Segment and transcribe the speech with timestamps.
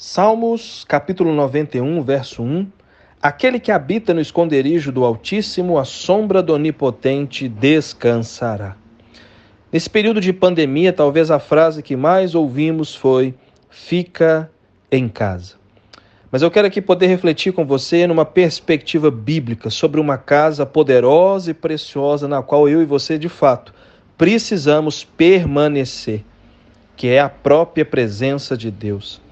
[0.00, 2.70] Salmos, capítulo 91, verso 1.
[3.20, 8.76] Aquele que habita no esconderijo do Altíssimo, a sombra do Onipotente descansará.
[9.72, 13.34] Nesse período de pandemia, talvez a frase que mais ouvimos foi:
[13.68, 14.48] fica
[14.88, 15.56] em casa.
[16.30, 21.50] Mas eu quero aqui poder refletir com você numa perspectiva bíblica sobre uma casa poderosa
[21.50, 23.74] e preciosa na qual eu e você, de fato,
[24.16, 26.24] precisamos permanecer,
[26.94, 29.26] que é a própria presença de Deus.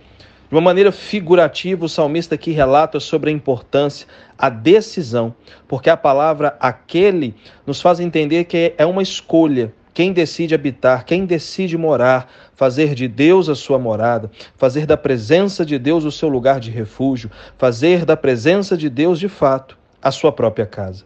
[0.48, 4.06] De uma maneira figurativa, o salmista aqui relata sobre a importância,
[4.38, 5.34] a decisão,
[5.66, 7.34] porque a palavra aquele
[7.66, 9.74] nos faz entender que é uma escolha.
[9.92, 15.64] Quem decide habitar, quem decide morar, fazer de Deus a sua morada, fazer da presença
[15.64, 20.12] de Deus o seu lugar de refúgio, fazer da presença de Deus, de fato, a
[20.12, 21.04] sua própria casa.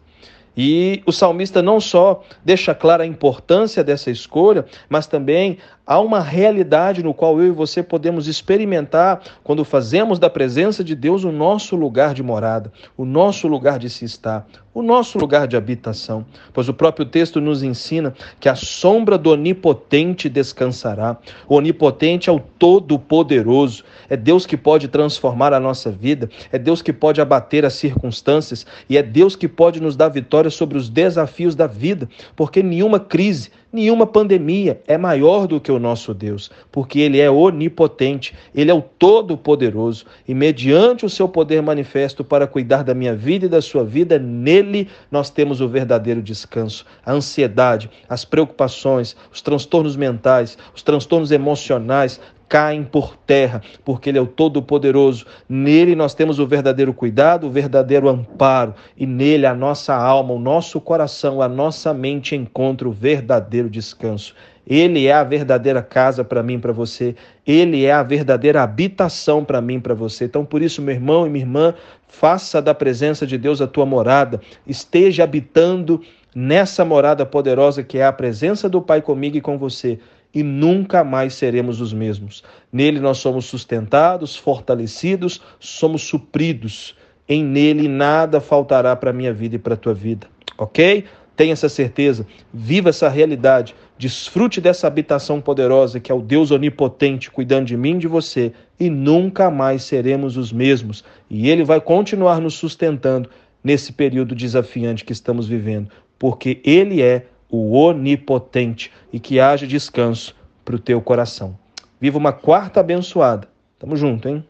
[0.56, 5.58] E o salmista não só deixa clara a importância dessa escolha, mas também
[5.90, 10.94] há uma realidade no qual eu e você podemos experimentar quando fazemos da presença de
[10.94, 15.48] Deus o nosso lugar de morada, o nosso lugar de se estar, o nosso lugar
[15.48, 16.24] de habitação.
[16.52, 21.16] Pois o próprio texto nos ensina que a sombra do Onipotente descansará.
[21.48, 23.82] O Onipotente é o Todo-Poderoso.
[24.08, 28.64] É Deus que pode transformar a nossa vida, é Deus que pode abater as circunstâncias
[28.88, 33.00] e é Deus que pode nos dar vitória sobre os desafios da vida, porque nenhuma
[33.00, 38.70] crise, Nenhuma pandemia é maior do que o nosso Deus, porque Ele é onipotente, Ele
[38.70, 43.48] é o Todo-Poderoso, e mediante o seu poder manifesto para cuidar da minha vida e
[43.48, 46.86] da sua vida, nele nós temos o verdadeiro descanso.
[47.04, 54.18] A ansiedade, as preocupações, os transtornos mentais, os transtornos emocionais, caem por terra, porque Ele
[54.18, 55.24] é o Todo-Poderoso.
[55.48, 60.38] Nele nós temos o verdadeiro cuidado, o verdadeiro amparo, e nele a nossa alma, o
[60.38, 64.34] nosso coração, a nossa mente encontra o verdadeiro descanso.
[64.66, 67.14] Ele é a verdadeira casa para mim, para você.
[67.46, 70.24] Ele é a verdadeira habitação para mim, para você.
[70.24, 71.74] Então, por isso, meu irmão e minha irmã,
[72.08, 74.40] faça da presença de Deus a tua morada.
[74.66, 76.02] Esteja habitando
[76.34, 79.98] nessa morada poderosa que é a presença do Pai comigo e com você
[80.34, 82.42] e nunca mais seremos os mesmos.
[82.72, 86.96] Nele nós somos sustentados, fortalecidos, somos supridos.
[87.28, 90.26] Em nele nada faltará para a minha vida e para a tua vida.
[90.56, 91.04] Ok?
[91.36, 97.30] Tenha essa certeza, viva essa realidade, desfrute dessa habitação poderosa que é o Deus onipotente
[97.30, 101.02] cuidando de mim e de você, e nunca mais seremos os mesmos.
[101.30, 103.30] E Ele vai continuar nos sustentando
[103.64, 105.88] nesse período desafiante que estamos vivendo,
[106.18, 110.34] porque Ele é o Onipotente, e que haja descanso
[110.64, 111.58] para o teu coração.
[112.00, 113.48] Viva uma quarta abençoada.
[113.78, 114.44] Tamo junto, hein?